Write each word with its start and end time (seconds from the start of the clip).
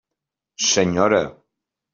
Senyora. 0.69 1.23